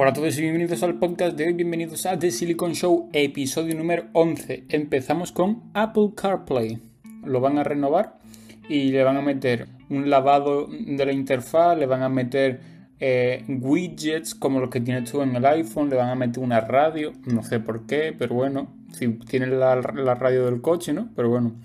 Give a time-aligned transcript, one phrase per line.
[0.00, 3.74] Hola a todos y bienvenidos al podcast de hoy, bienvenidos a The Silicon Show, episodio
[3.74, 4.66] número 11.
[4.68, 6.78] Empezamos con Apple CarPlay.
[7.24, 8.16] Lo van a renovar
[8.68, 12.60] y le van a meter un lavado de la interfaz, le van a meter
[13.00, 16.60] eh, widgets como los que tienes tú en el iPhone, le van a meter una
[16.60, 21.08] radio, no sé por qué, pero bueno, si tienes la, la radio del coche, ¿no?
[21.16, 21.56] Pero bueno.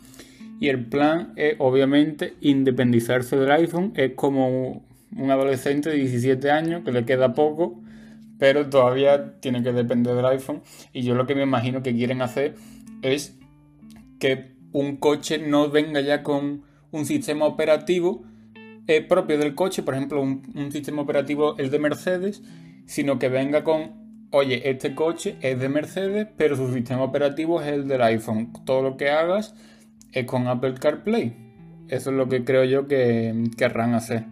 [0.60, 4.82] Y el plan es obviamente independizarse del iPhone, es como
[5.16, 7.84] un adolescente de 17 años que le queda poco,
[8.44, 10.64] pero todavía tiene que depender del iPhone.
[10.92, 12.56] Y yo lo que me imagino que quieren hacer
[13.02, 13.40] es
[14.20, 18.26] que un coche no venga ya con un sistema operativo
[18.88, 22.44] eh, propio del coche, por ejemplo, un, un sistema operativo el de Mercedes,
[22.86, 27.70] sino que venga con, oye, este coche es de Mercedes, pero su sistema operativo es
[27.70, 28.52] el del iPhone.
[28.66, 29.56] Todo lo que hagas
[30.12, 31.34] es con Apple CarPlay.
[31.88, 34.26] Eso es lo que creo yo que querrán hacer.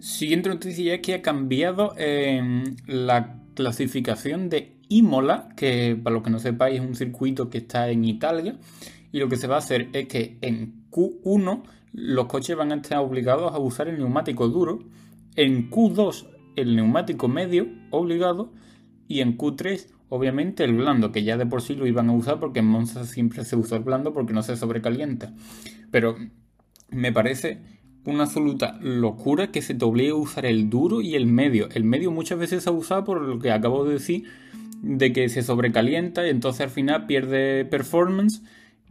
[0.00, 6.30] Siguiente noticia es que ha cambiado em, la clasificación de Imola, que para los que
[6.30, 8.58] no sepáis es un circuito que está en Italia.
[9.12, 12.76] Y lo que se va a hacer es que en Q1 los coches van a
[12.76, 14.84] estar obligados a usar el neumático duro,
[15.36, 18.54] en Q2 el neumático medio obligado
[19.06, 22.40] y en Q3 obviamente el blando, que ya de por sí lo iban a usar
[22.40, 25.34] porque en Monza siempre se usa el blando porque no se sobrecalienta.
[25.90, 26.16] Pero
[26.88, 31.26] me parece una absoluta locura que se te obligue a usar el duro y el
[31.26, 31.68] medio.
[31.72, 34.24] El medio muchas veces se ha usado por lo que acabo de decir,
[34.82, 38.42] de que se sobrecalienta y entonces al final pierde performance.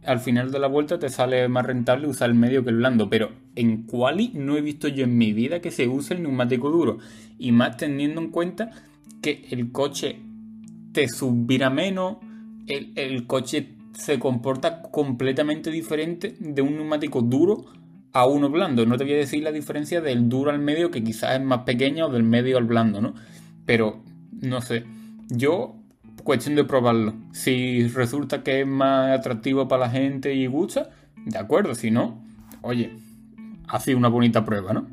[0.04, 3.10] Al final de la vuelta te sale más rentable usar el medio que el blando.
[3.10, 6.70] Pero en quali no he visto yo en mi vida que se use el neumático
[6.70, 6.98] duro.
[7.38, 8.70] Y más teniendo en cuenta
[9.20, 10.20] que el coche
[10.92, 12.16] te subirá menos,
[12.66, 17.66] el, el coche se comporta completamente diferente de un neumático duro
[18.12, 18.86] a uno blando.
[18.86, 21.60] No te voy a decir la diferencia del duro al medio, que quizás es más
[21.60, 23.14] pequeña, o del medio al blando, ¿no?
[23.66, 24.02] Pero,
[24.40, 24.84] no sé.
[25.28, 25.76] Yo,
[26.24, 27.14] cuestión de probarlo.
[27.32, 30.90] Si resulta que es más atractivo para la gente y gusta,
[31.24, 31.74] de acuerdo.
[31.74, 32.22] Si no,
[32.62, 32.92] oye,
[33.78, 34.88] sido una bonita prueba, ¿no?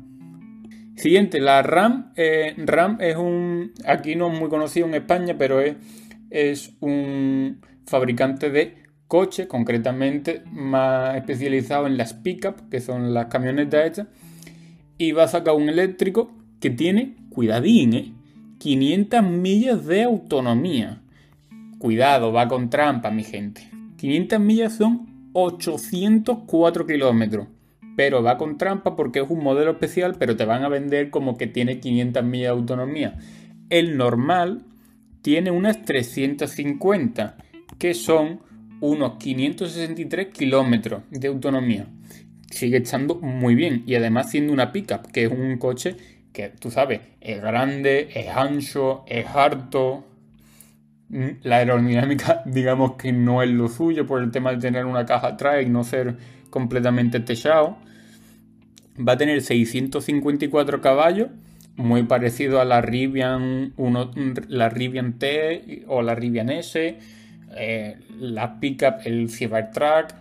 [0.96, 2.12] Siguiente, la RAM.
[2.16, 3.72] Eh, RAM es un.
[3.86, 5.76] Aquí no es muy conocido en España, pero es,
[6.30, 13.86] es un fabricante de coche, concretamente más especializado en las pickup, que son las camionetas
[13.86, 14.06] estas,
[14.98, 16.30] y va a sacar un eléctrico
[16.60, 18.12] que tiene, cuidadín, ¿eh?
[18.58, 21.00] 500 millas de autonomía.
[21.78, 23.68] Cuidado, va con trampa, mi gente.
[23.96, 27.46] 500 millas son 804 kilómetros.
[27.96, 31.36] Pero va con trampa porque es un modelo especial, pero te van a vender como
[31.36, 33.18] que tiene 500 millas de autonomía.
[33.70, 34.64] El normal
[35.22, 37.36] tiene unas 350,
[37.78, 38.40] que son
[38.80, 41.86] unos 563 kilómetros de autonomía.
[42.50, 45.96] Sigue echando muy bien y además siendo una pickup, que es un coche
[46.32, 50.04] que tú sabes, es grande, es ancho, es harto.
[51.08, 55.06] Mm, la aerodinámica, digamos que no es lo suyo por el tema de tener una
[55.06, 56.16] caja atrás y no ser
[56.50, 57.76] completamente techado.
[58.96, 61.28] Va a tener 654 caballos,
[61.76, 64.10] muy parecido a la Rivian, 1,
[64.48, 66.98] la Rivian T o la Rivian S
[67.58, 70.14] eh, la pickup, el Cybertruck,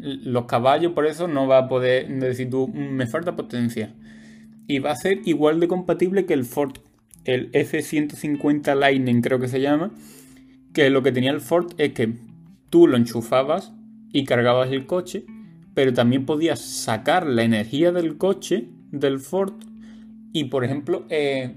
[0.00, 3.94] los caballos, por eso no va a poder decir tú, me falta potencia.
[4.66, 6.78] Y va a ser igual de compatible que el Ford,
[7.24, 9.90] el F-150 Lightning creo que se llama,
[10.72, 12.14] que lo que tenía el Ford es que
[12.70, 13.72] tú lo enchufabas
[14.12, 15.24] y cargabas el coche,
[15.74, 19.54] pero también podías sacar la energía del coche, del Ford,
[20.32, 21.54] y por ejemplo, eh,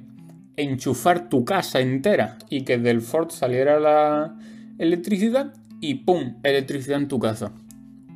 [0.58, 4.36] enchufar tu casa entera y que del Ford saliera la
[4.78, 6.36] electricidad y ¡pum!
[6.44, 7.52] electricidad en tu casa.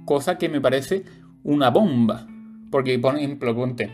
[0.05, 1.03] Cosa que me parece
[1.43, 2.27] una bomba.
[2.71, 3.89] Porque, por ejemplo, ponte,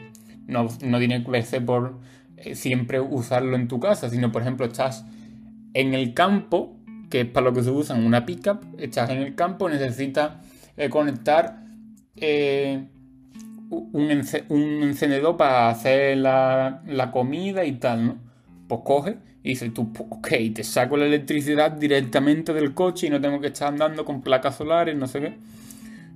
[0.48, 2.00] no, no tiene que ser por
[2.38, 5.06] eh, siempre usarlo en tu casa, sino, por ejemplo, estás
[5.74, 6.78] en el campo,
[7.10, 10.34] que es para lo que se usa una pickup, estás en el campo, necesitas
[10.78, 11.64] eh, conectar
[12.16, 12.88] eh,
[13.70, 14.12] un,
[14.84, 18.31] encendedor para hacer la, la comida y tal, ¿no?
[18.72, 23.10] Pues coge y dices tú, pues, ok, te saco la electricidad directamente del coche y
[23.10, 25.34] no tengo que estar andando con placas solares, no sé qué.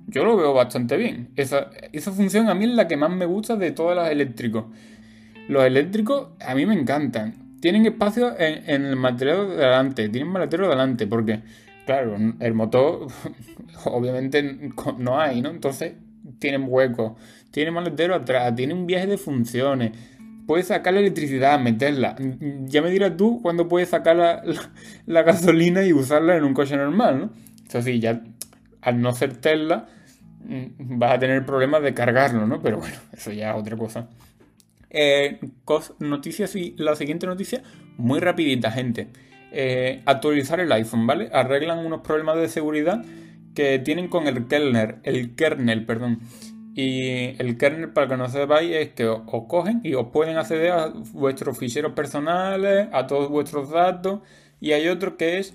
[0.06, 1.28] Yo lo veo bastante bien.
[1.36, 4.64] Esa, esa función a mí es la que más me gusta de todas las eléctricos.
[5.48, 7.34] Los eléctricos a mí me encantan.
[7.60, 11.40] Tienen espacio en, el material de delante, tienen maletero delante, porque,
[11.84, 13.08] claro, el motor
[13.84, 15.50] obviamente no hay, ¿no?
[15.50, 15.92] Entonces
[16.38, 17.16] tienen hueco,
[17.50, 19.92] tiene maletero atrás, tiene un viaje de funciones
[20.46, 22.16] puedes sacar la electricidad, meterla.
[22.66, 24.42] Ya me dirás tú cuándo puedes sacar
[25.06, 27.30] la, gasolina y usarla en un coche normal, ¿no?
[27.68, 28.22] Eso sí, ya
[28.80, 29.88] al no ser Tesla
[30.44, 32.62] mm, vas a tener problemas de cargarlo, ¿no?
[32.62, 34.08] Pero bueno, eso ya es otra cosa.
[34.90, 35.40] Eh,
[35.98, 37.62] noticias y la siguiente noticia,
[37.96, 39.08] muy rapidita, gente.
[39.52, 41.28] Eh, actualizar el iPhone, ¿vale?
[41.32, 43.04] Arreglan unos problemas de seguridad
[43.54, 46.20] que tienen con el kernel, el kernel, perdón.
[46.78, 50.72] Y el kernel, para que no sepáis, es que os, cogen y os pueden acceder
[50.72, 54.20] a vuestros ficheros personales, a todos vuestros datos.
[54.60, 55.54] Y hay otro que es,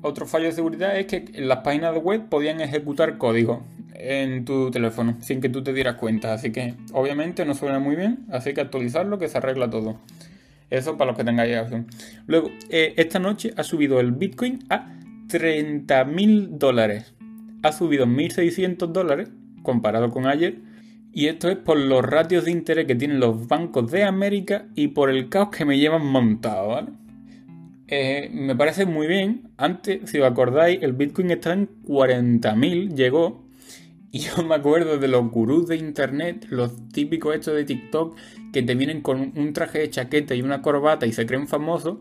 [0.00, 5.18] otro fallo de seguridad, es que las páginas web podían ejecutar código en tu teléfono
[5.20, 6.32] sin que tú te dieras cuenta.
[6.32, 10.00] Así que obviamente no suena muy bien, así que actualizarlo que se arregla todo.
[10.70, 11.86] Eso para los que tengáis opción.
[12.26, 14.90] Luego, eh, esta noche ha subido el Bitcoin a
[15.28, 17.12] 30.000 dólares.
[17.62, 19.28] Ha subido 1.600 dólares
[19.62, 20.58] comparado con ayer.
[21.12, 24.88] Y esto es por los ratios de interés que tienen los bancos de América y
[24.88, 26.88] por el caos que me llevan montado, ¿vale?
[27.88, 29.50] Eh, me parece muy bien.
[29.58, 33.46] Antes, si os acordáis, el Bitcoin está en 40.000, llegó.
[34.10, 38.16] Y yo me acuerdo de los gurús de internet, los típicos estos de TikTok,
[38.52, 41.98] que te vienen con un traje de chaqueta y una corbata y se creen famosos.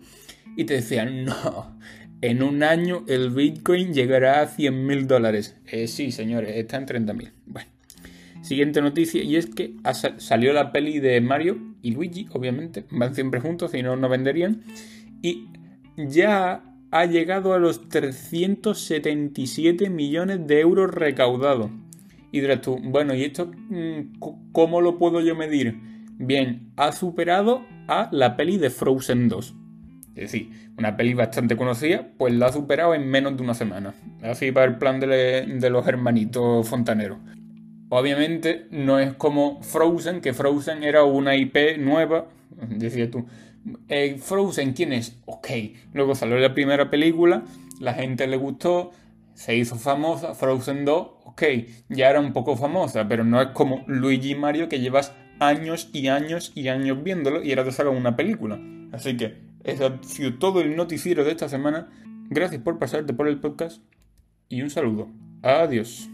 [0.56, 1.78] Y te decían, no,
[2.22, 5.56] en un año el Bitcoin llegará a 100 mil dólares.
[5.68, 7.32] Eh, sí, señores, está en 30 mil.
[7.46, 7.70] Bueno.
[8.42, 9.76] Siguiente noticia, y es que
[10.18, 14.64] salió la peli de Mario y Luigi, obviamente, van siempre juntos, si no, no venderían.
[15.22, 15.46] Y
[15.96, 21.70] ya ha llegado a los 377 millones de euros recaudados.
[22.32, 24.18] Y dirás tú, bueno, ¿y esto mm,
[24.52, 25.76] cómo lo puedo yo medir?
[26.18, 29.54] Bien, ha superado a la peli de Frozen 2.
[30.22, 33.96] Es decir, una peli bastante conocida, pues la ha superado en menos de una semana.
[34.22, 37.18] Así para el plan de, los hermanitos fontaneros.
[37.90, 42.28] Obviamente no es como Frozen, que Frozen era una IP nueva.
[42.70, 43.26] Decía tú,
[43.90, 45.20] eh, Frozen, ¿quién es?
[45.26, 45.50] Ok.
[45.94, 47.44] Luego salió la primera película,
[47.80, 48.92] la gente le gustó,
[49.34, 50.36] se hizo famosa.
[50.36, 51.44] Frozen 2, ok,
[51.90, 55.90] ya era un poco famosa, pero no es como Luigi y Mario que llevas años
[55.92, 58.60] y años y años viéndolo y ahora te sacan una película.
[58.92, 61.90] Así que eso ha sido todo el noticiero de esta semana.
[62.30, 63.82] Gracias por pasarte por el podcast
[64.48, 65.10] y un saludo.
[65.42, 66.11] Adiós.